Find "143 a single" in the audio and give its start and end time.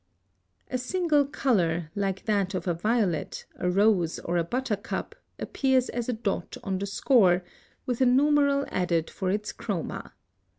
0.65-1.25